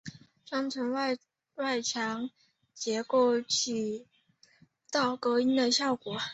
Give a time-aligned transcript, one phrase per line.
[0.45, 1.15] 双层的
[1.59, 2.31] 外墙
[2.73, 4.07] 结构起
[4.89, 6.17] 到隔音的效果。